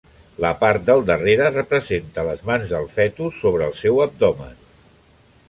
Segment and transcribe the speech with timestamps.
[0.43, 4.59] La part del darrere representa les mans del fetus sobre el seu abdomen.